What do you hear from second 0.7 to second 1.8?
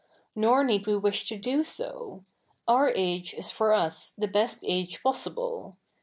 we wish to do